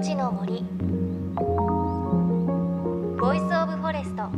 [0.00, 0.64] 命の森。
[3.20, 4.30] Voice of Forest。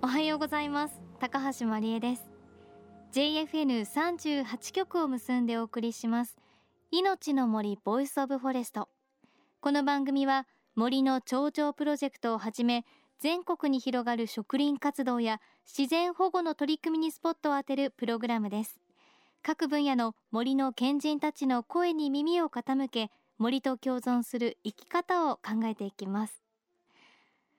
[0.00, 0.98] おはようございます。
[1.18, 2.22] 高橋万里恵です。
[3.12, 6.38] JFN38 局を結んでお送りします。
[6.90, 8.88] 命の森 Voice of Forest。
[9.60, 12.86] この番組は森の長城プロジェクトをはじめ
[13.20, 18.80] 全国に広がる植林活動や自然保護の取り組みにスポットを当てるプログラムです。
[19.42, 26.42] 各分野の森の賢人たちの声に耳を傾け森と共存する生き方を考えていきます。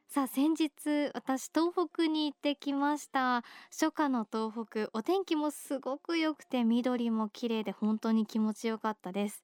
[0.08, 3.44] さあ先日私東北に行ってきました。
[3.70, 9.44] 初夏の東北お天気もすごく良くて緑も綺麗で本当に気持ちよかったです。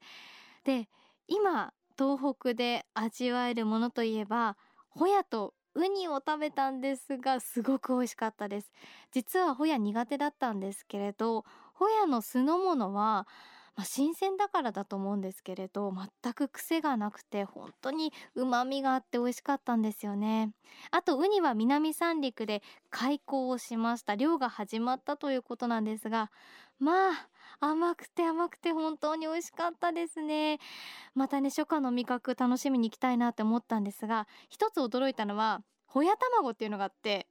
[0.64, 0.90] で
[1.28, 4.58] 今東北で味わえるものといえば
[4.90, 8.72] ホヤとウニを食べたんですがすごく美味しかったです。
[9.12, 13.28] 実はホヤ苦手だったんですけれどホヤの酢の物は
[13.78, 20.52] まあ、新鮮だからだと思うんですけれど全く癖がなくて本当に旨味があって美味しかったんですよね。
[20.90, 24.16] あとウニは南三陸で開港をしました。
[24.16, 26.32] 漁が始まったということなんですが
[26.80, 27.28] まあ
[27.60, 30.60] 甘くて甘くて本当に美味しかったですね。
[31.14, 37.28] またね初夏の味覚楽しみに行きたいなって思ったんですが一つ驚いたのはホヤ卵っていうのがあって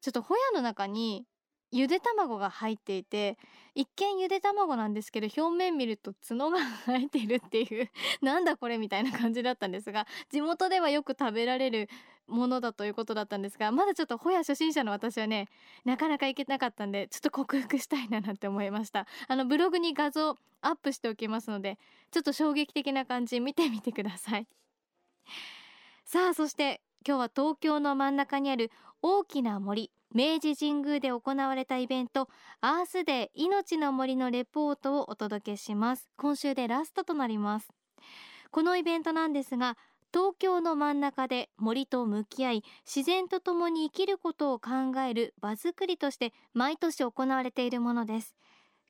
[0.00, 1.26] ちょっとホヤの中に
[1.76, 3.36] ゆで卵が入っていて
[3.74, 7.90] 一見ゆで卵なんですけど表面見ると角が生えてるっていう
[8.22, 11.88] なんだこれみたいな感じだったんですが地元ではよく食べられる
[12.28, 15.48] ものだということだったんですがまだちょっとホヤ初心者の私はね
[15.84, 19.08] なかなかいけなかったんでちょっと克服したいななんて思いました。
[19.26, 21.78] あのブログに画像アップしておきますので
[22.12, 24.46] ちょっと衝撃的な感じ見てみてください。
[26.04, 28.70] さあそして今日は東京の真ん中にある
[29.02, 29.90] 大きな森。
[30.14, 32.28] 明治神宮で行われたイベント
[32.60, 36.08] アースデー命の森のレポートをお届けします。
[36.16, 37.68] 今週でラストとなります。
[38.52, 39.76] このイベントなんですが
[40.12, 48.36] 東京の真ん中で森と向き合い自然と共に生きることを考える場作りとして毎年行われているものです。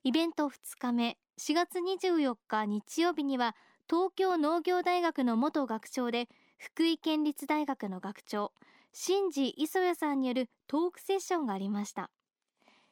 [0.03, 3.57] イベント2日目4月24日日曜日には
[3.89, 8.53] 東京農業大学の元学長で福井県立大学の学長。
[8.97, 12.13] 新次磯谷さんによるトークセッションがありました。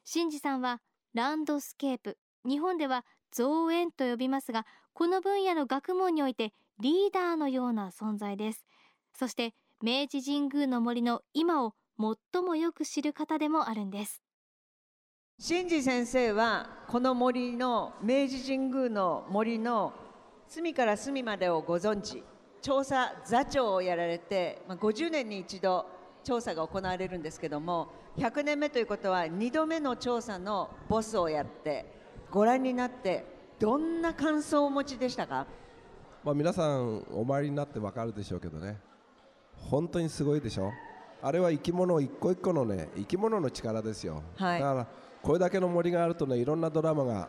[0.03, 0.81] 新次さんは
[1.15, 8.67] ランドスケープ日本では造園と呼びますがこの分野の学問においてリーダーのような存在です。
[9.17, 11.75] そして明治神宮の森の今を
[12.33, 14.25] 最もよく知る方でもあるんです。
[15.39, 19.93] 新次先生はこの森の明治神宮の森の
[20.49, 22.25] 隅から隅までをご存知。
[22.62, 25.84] 調査座長をやられて、まあ、50年に一度
[26.25, 31.84] 調査が行われるんですけども100年目ということは2度目の調査のボスをやって
[32.31, 33.27] ご覧になって
[33.59, 35.47] どんな感想をお持ちでしたか、
[36.22, 38.78] まあ、皆さんお参りになって分かるでしょうけどね。
[39.56, 40.71] 本当にすごいでしょ？
[41.21, 44.87] あれは生き物一個一個のね生き物の力ですよ、はい、だから
[45.22, 47.28] これだけの森があるとねいろんなドラマが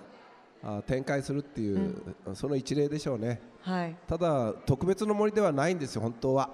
[0.85, 6.50] 展開するっていう、うん、その一例でしょうね、はい、ただ特別の森ではないんですよ本当は。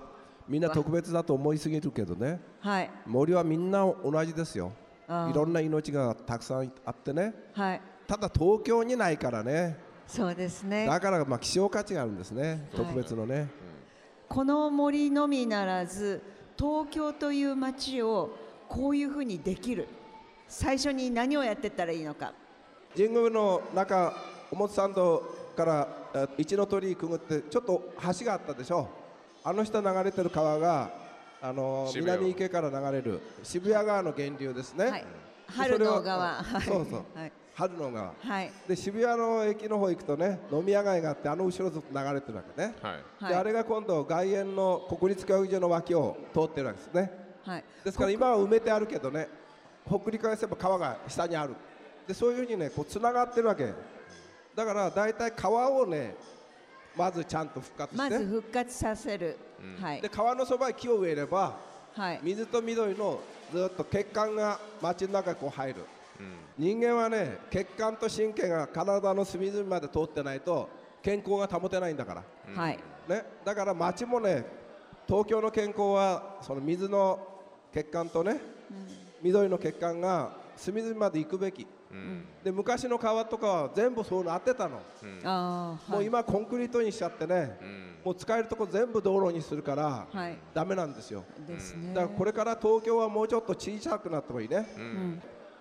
[0.47, 4.71] みんな特別だと思いすぎるけどね、はい、森はみんな同じですよ。
[5.07, 9.77] いろんな命がたくさんあってね、はい、ただ東京にないからね。
[10.07, 10.87] そうですね。
[10.87, 13.47] だからまあ希少価値があるんですね特別のね、はい、
[14.27, 16.21] この森のみならず
[16.57, 18.35] 東京という街を
[18.67, 19.87] こういうふうにできる。
[20.47, 22.33] 最初に何をやってったらいいのか
[22.95, 24.13] 神宮の中
[24.51, 25.23] 表参道
[25.55, 25.87] から
[26.37, 28.87] 一の鳥居くぐってちょっと橋があったでしょ
[29.43, 30.91] あの下流れてる川が
[31.41, 35.05] あの南池から流れる渋谷川の源流ですね、はい、
[35.47, 36.43] 春の川。
[36.43, 47.11] そうそう、はい、春の川、はい、で渋谷の駅の方行くとね飲み屋街があってあの後ろずっと流れてるわけね、はい、であれが今度外苑の国立教育所の脇を通ってるわけですね、
[47.45, 49.29] はい、ですから今は埋めてあるけどね
[49.87, 51.55] 北陸返せば川が下にある
[52.09, 53.71] でそういうふうにねこうつながってるわけ。
[54.55, 56.15] だから大体川をね
[56.97, 58.09] まずちゃんと復活して。
[58.09, 59.37] まず復活させる、
[59.77, 61.55] うん、はい、で川のそばに木を植えれば、
[61.93, 63.19] はい、水と緑の
[63.53, 65.85] ずっと血管が街の中にこう入る、
[66.19, 70.67] うん、人間はね血管と神経が体の隅々まで通ってないと
[71.03, 74.43] 健康が保てないんだから、うん、ね、だから街もね
[75.07, 77.19] 東京の健康はその水の
[77.71, 78.41] 血管とね、
[79.21, 81.67] 緑の血管が隅々まで行くべき、うん、
[82.43, 91.23] で昔の川とかは全部そうなってたの、うん、もう今コンクリートにしちゃってね、うん、もう使えるとこ全部道路にするから、はい、ダメなんですよ、
[91.93, 94.67] だからこれから東京はもうちょっと小さくなった方がいいね、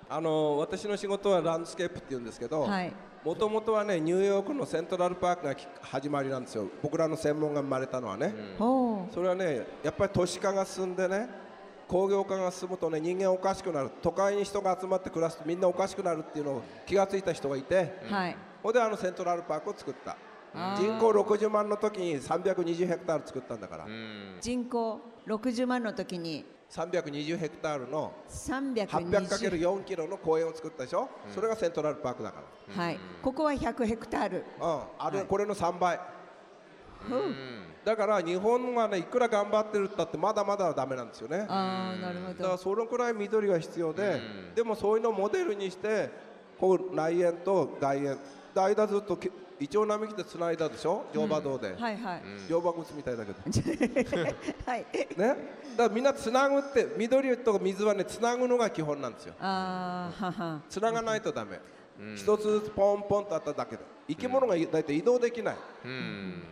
[0.08, 2.68] あの私の仕事はランドスケープって言うんですけど、
[3.24, 6.68] もともとはねニューヨークのセントラルパークが始まりなんですよ。
[6.82, 11.47] 僕らの専門が生まれたのはね、うん、それはねやっぱり都市化が進んでね
[11.88, 13.90] 工業化が進むとね人間おかしくなる。
[14.02, 20.16] 都会に人が集まって暮らすとみんなおかしくなるっていうのを気が付いた人がいて、はい、ほんであのセントラルパークを作った。
[20.76, 23.86] 人口60万の時に320ヘクタール作ったんだから。
[24.40, 32.42] 人口60万の時に320ヘクタールの 800×4 キロの公園を作ったでしょ、うん、それがセントラルパークだか
[32.76, 35.98] ら、はい、ここは100ヘクタール、うん、あれ、はい、これの3倍、
[37.10, 41.46] うん、だから日本はねいくら頑張ってるったってまだまだだめなんですよね。
[41.48, 42.34] あなるほど。
[42.34, 44.20] だからそのくらい緑が必要で、
[44.54, 46.10] でもそういうのをモデルにして
[46.60, 48.18] こう内縁と外縁
[48.54, 49.18] 間ずっと
[49.58, 51.06] イチョウ並木でつないだでしょ？
[51.14, 52.22] 乗馬道で、はいはい。
[52.46, 53.38] 乗馬靴みたいだけど。
[54.66, 54.84] はい。
[55.16, 55.16] ね？
[55.16, 55.36] だか
[55.78, 59.34] らみんなつなぐって緑と水はねつなぐのが基本なんですよ。
[59.40, 60.60] あはは。
[60.68, 61.58] つながないとダメ、
[62.14, 63.82] 一つずつポンポンとあっただけで。
[64.08, 65.56] 生き物が大体移動できない、
[65.86, 66.42] うん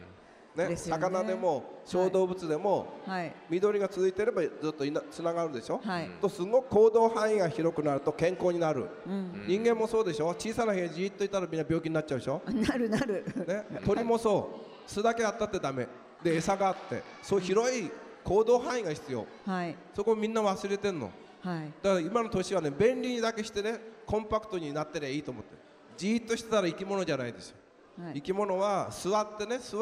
[0.56, 0.76] ね、ね。
[0.76, 10.29] 魚でも小動物でも、はい、緑が続いてればずっとつながるでしょ、はい、とすごく行動範囲が広くなると健康になる、うん、人間もそうでしょ？
[10.29, 12.43] 小さな部屋じっといたらみんな病気になっちゃうでしょ？
[12.47, 14.50] なるなる、ね、鳥もそ
[14.87, 14.91] う。
[14.91, 15.87] 巣だけあったってダメ。
[16.23, 17.02] で餌があって。
[17.23, 17.91] そう広い
[18.25, 21.12] 行動範囲が必要、はい、そこをみんな忘れてんの、
[21.43, 25.50] はい、だから今の年はね便利にだけしてねコンパクトになってりゃいいと思って
[25.97, 27.56] じっとしてたら生き物じゃないですよ、
[28.02, 29.76] はい、生き物は座ってね座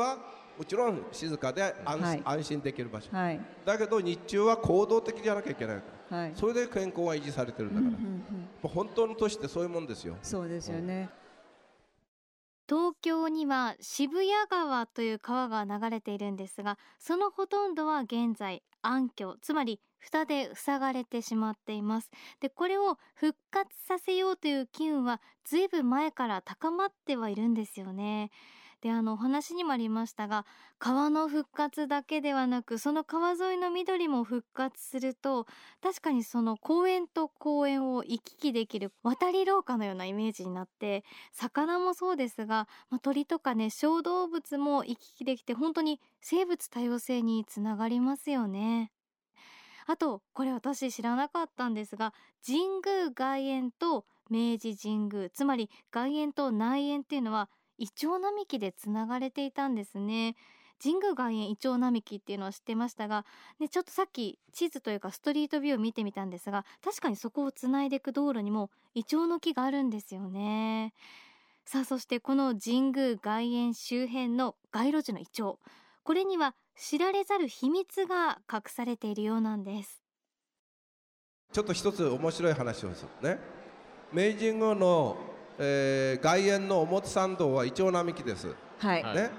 [0.57, 10.17] もちろん静かで安はい、安心できる場所、はい、だけど日中は行動的じゃなきゃいけないから、はい、それで健康は維持されてるんだから、うんうんうん、本当の都市ってそういうもんですよ。
[10.23, 11.09] そうですよね、
[12.69, 22.11] 東京には渋谷川という川が流れているんですがそのほとんどは現在暗渠つまり蓋で塞がれてしまっています。
[22.41, 28.31] でこれを復活させようという機運はずいぶん前から高まってはいるんですよね
[28.85, 30.45] であのお話にもありましたが
[30.79, 35.47] 川の復活だけではなくその川沿いの緑も復活すると
[35.83, 41.03] 確かにその公園と公園を行き来できる渡り廊下のようなイメージになって
[41.33, 48.93] 魚もそうですが、まあ、鳥とかね小動物も行き来できて本当に生物多様性につながりますよね。
[49.87, 52.13] あとこれ私知らなかったんですが
[52.47, 57.49] 神宮外苑と明治神宮つまり外苑と内苑っていうのは
[57.79, 60.37] イチョウ並木でつながれていたんですね。
[60.83, 63.25] 神宮外苑イチョウ並木っていうのは知ってましたが、
[63.61, 70.93] ね、ちょっとさっき地図というかストリートビューを見てみたんですが確かにそこをつないでいく道路にもイチョウの木があるんですよね。
[71.65, 75.59] さあそしてこの神宮外苑周辺の街路樹のイチョウ
[76.03, 80.03] これには知られざる秘密が隠されているようなんです。
[81.53, 83.39] ちょっと一つ面白い話をするね。
[84.13, 85.17] 明治神宮の
[85.59, 88.49] えー、外苑の表参道はイチョウ並木です、
[88.79, 89.05] はい。
[89.15, 89.31] ね、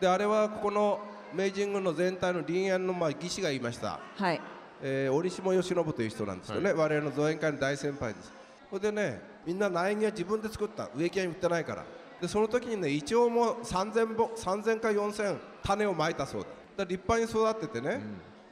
[0.00, 1.00] であれはここの
[1.34, 4.40] 明治神宮の全体の林園のまあ義士がいました、はい。
[4.82, 8.32] えー、折下義信という人なんですよね、はい、我々の造園会の大先輩です。
[8.70, 10.88] それでねみんな苗木は自分で作った。
[10.94, 11.84] 植木屋に売ってないから。
[12.20, 16.84] でその時にねイチョウも3000本3000か4000種をまいたそうだ。
[16.84, 18.00] 立派に育っててね、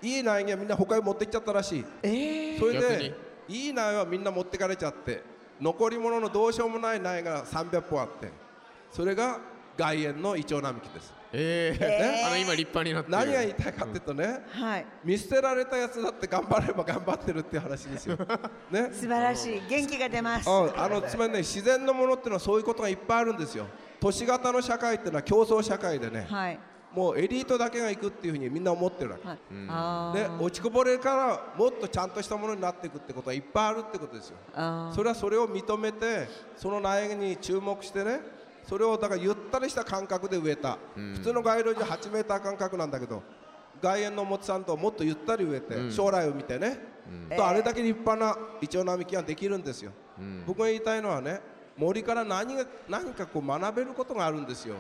[0.03, 3.15] うん、いい苗木はみんな他へ持って行っちゃったらしい、えー、それで
[3.49, 5.23] いい苗はみんな持ってかれちゃって
[5.63, 8.33] 残り物のどうしようもない苗が300本あって
[8.91, 9.39] それが
[9.77, 11.15] 外苑のイチョウ並木です。
[11.35, 18.19] えー、ね、あの今立派になって何が言いたいかっていうとね、うんはい、見捨てられたやつだって頑張れば頑張ってるっていう話ですよ、
[18.71, 19.63] ね、素晴らしい。
[19.67, 20.51] 元気が出ます。
[20.51, 23.67] あのつまりね自然のものっていうのはそういうことがいっぱいあるんですよ。
[23.99, 26.59] 都市型の社会っていうのは競争社会でね、はい、
[26.95, 34.37] もうエリートだけが行くっていうふうにみんな思ってるわけ、はい、で落ちこぼれからもっとちゃんとしたものになっていくってことはいっぱいあるってことですよ。
[34.95, 38.21] それはそれを認めてその苗に注目してね
[38.65, 43.23] それをだからゆったりした感覚で植えた、普通の街路樹8メーター間隔なんだけど
[43.81, 46.79] 外苑の表参道をもっとゆったり植えて、将来を見てね、
[47.37, 49.93] とあれだけ立派なイチョウ並木ができるんですよ、
[50.47, 51.41] 僕が言いたいのはね
[51.77, 54.77] 森から何が何かこう学べることがあるんですよ、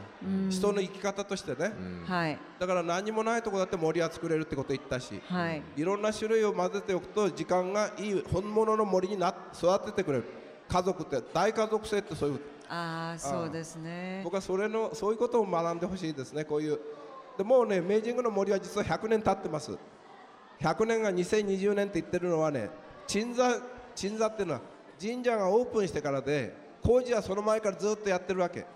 [0.51, 1.73] 人の生き方としてね、
[2.07, 10.25] はい、だから何もないとこだって森は作れるってこと言ったし、はい、いろんな種類を混ぜておくと時間がいい本物の森にな育ててくれる。
[10.69, 14.23] 家族って大家族性ってそういうああそうですね。
[14.25, 16.45] 僕はそれのそういうことを学んでほしいですね。
[16.45, 16.79] こういう。
[17.37, 19.77] でもうね明治神宮の森は実は100年経ってます。
[20.61, 22.71] 100年が2020年って言ってるのはね
[23.07, 23.59] 鎮座
[23.95, 24.61] 鎮座っていうのは
[25.01, 28.61] 神社がオープンしてからで工事はその前からずっとやってるわけ。
[28.61, 28.73] だか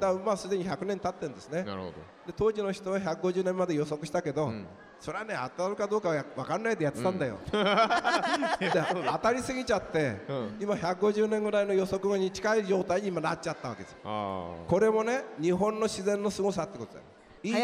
[0.00, 1.62] らまあすでに100年経ってるんですね。
[1.62, 1.92] なるほど。
[2.26, 4.66] で当時の人は150年まで予測したけど、うん、
[5.00, 7.50] それはね当たるかどうかは分かんないでやってたんだよ、うん、
[9.12, 17.04] 当たりすぎちゃって、うん、今150年ぐらいの予測に近い状態に今なっちゃったわけですこれもね日本の自然の凄さってことだよ。
[17.42, 17.54] いい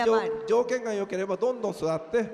[0.47, 2.31] 条件が良ければどんどん育って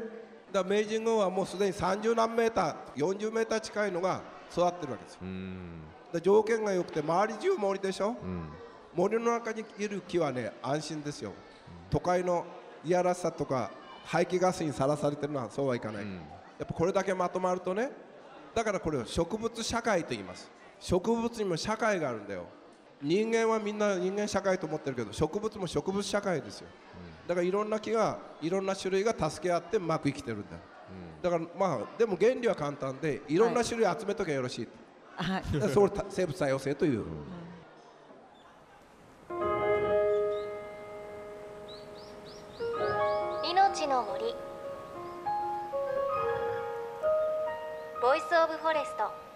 [0.53, 4.21] だ明治軍はもうすでに30何メーター40メーター近いのが
[4.53, 5.21] 育ってるわけですよ
[6.13, 8.49] で条件が良くて周り中森でしょ、うん、
[8.95, 11.35] 森の中にいる木はね安心ですよ、うん、
[11.91, 12.45] 都会の
[12.85, 13.71] いやらしさとか
[14.05, 16.21] 排気ガスにさらされてるのはそうはいかない、うん、や
[16.65, 17.91] っぱこれだけまとまるとね
[18.55, 20.51] だからこれを植物社会と言います。
[20.81, 22.45] 植物にも社会があるんだよ。
[23.01, 26.69] 人間はみんな人間社会と思ってるけど植物も植物社会ですよ、
[27.29, 30.49] だからいろんな木がいろんな種類が助け合ってうまく生きてるんだ、
[31.23, 34.69] だからまあでも原理は簡単でいろんな種類集めとけばよろしい、はい、
[35.73, 37.05] それ生物多様性という、
[43.45, 44.35] 命の森。
[48.01, 49.29] Voice of Forest。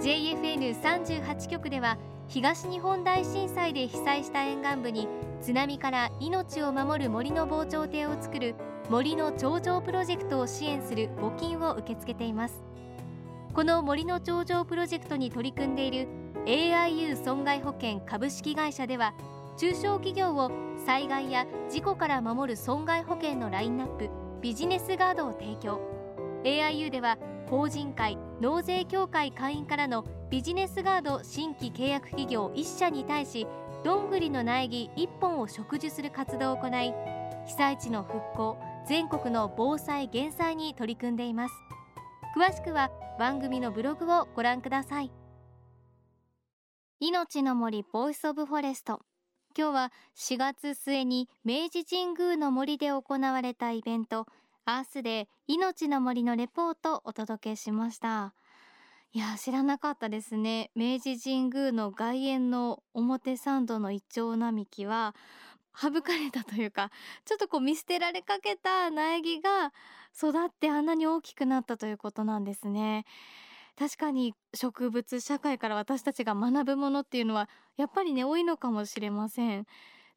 [0.00, 1.98] JFN38 局では
[2.28, 5.06] 東日本大震災で被災した沿岸部に
[5.42, 8.54] 津波から命を守る森の防潮堤を作る
[8.88, 12.62] 森の長城プロジェクトを支援する募金を受け付けています。
[13.52, 16.08] この森の長城プロジェクトに取り組んでいる
[16.46, 19.12] AIU 損害保険株式会社では
[19.58, 20.50] 中小企業を
[20.86, 24.08] 災害や事故から守る損害保険のラインナップ
[24.40, 25.80] ビジネスガードを提供。
[26.44, 27.18] AIU では
[27.50, 33.46] 法人会納税協会会員からのビジネスガード新規契約企業1社に対し
[33.84, 36.94] どんぐりの苗木1本を植樹する活動を行い
[37.46, 41.54] 被災地の復興全国の防災減災に取り組んでいます。
[42.34, 45.12] 詳しくは番組のブログをご覧ください。
[46.98, 49.00] 命の森 Voice of Forest。
[49.54, 54.24] 今日は4月末に明治神宮の森で行われたイベント。
[54.64, 58.32] アースデー命の森のレポートをお届けしました。
[59.12, 60.70] いや知らなかったですね。
[60.74, 65.14] 明治神宮の外苑の表参道のイチョウ並木は
[65.80, 66.90] 省かれたというか
[67.24, 69.72] ちょっとこう見捨てられかけた苗木が
[70.16, 73.04] 育ってあんなに大きくなったということなんですね。
[73.76, 79.66] 確かに植物社会から私たちが学ぶものっていうのはやっぱりね多いのかもしれません。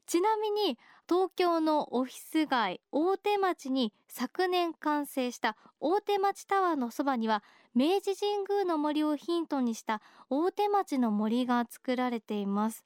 [0.06, 0.78] ちなみに
[1.08, 12.84] 東京のオフィス街大手町に昨年完成した大手町タワーのそばには明治神宮の森をヒントにした大手町の森が作られています。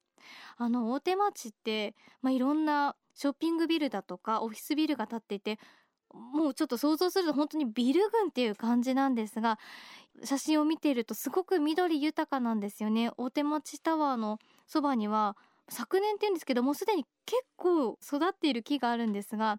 [0.56, 5.58] あの大手町って、まあ、いろんなショッピングビルだとかオフィスビルが建っていて
[6.12, 9.58] もうちょっと想像すると本当にビル群っていう感じなんですが
[10.24, 13.10] 写真を見ているとすごく緑豊かなんですよね。
[13.18, 15.36] 大手町タワーのそばには
[15.68, 19.58] 昨年っていうんですけどもうすでに結構育っている木があるんですが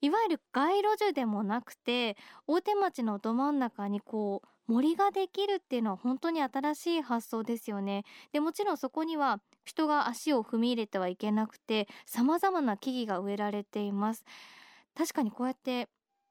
[0.00, 8.04] いわゆる街路樹でもなくて大手町のど真ん中にこう森ができるっていうのは本当に新しい発想ですよね。
[8.32, 14.24] でもちろんそこには人が足を踏み入れてはいけなくて様々な木々が植えられています。
[14.94, 15.88] 確かにこうやって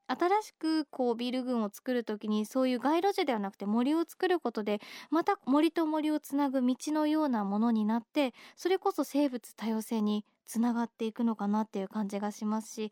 [0.08, 12.92] 新しくこうビル群を作る時にそういう街路樹ではなくて森を作ることでまた森と森をつなぐ道のようなものになってそれこそ生物多様性につながっていくのかなっていう感じがしますし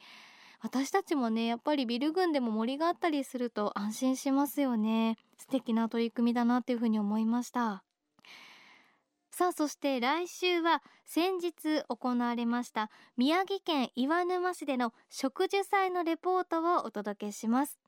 [0.62, 5.18] 私たちもねやっぱりビル群でも森があったりすると安心しますよね。
[5.38, 7.84] 素敵な取り組みだなっていうふうに思いました。
[9.32, 17.80] さあそして来週は先日行われました宮城県岩沼市での植樹祭のレポートをお届けします。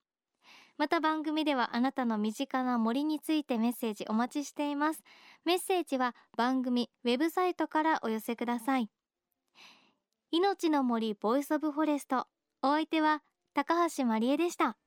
[0.77, 5.03] また番組ではあなたの身近な森についてメッセージお待ちしています。
[5.45, 8.89] メッセージは番組ウェブサイトからお寄せください。
[10.31, 12.25] 命の森 Voice of Forest。
[12.63, 13.21] お相手は
[13.53, 14.77] 高橋万里恵でした。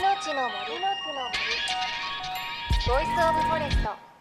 [0.00, 0.82] 命の森。
[0.82, 1.51] の森
[2.84, 4.11] Voice of Forest。